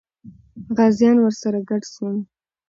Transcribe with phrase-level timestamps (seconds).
[0.77, 2.17] غازیان ورسره ګډ سول.